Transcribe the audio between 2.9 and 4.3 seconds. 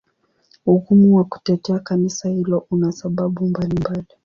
sababu mbalimbali.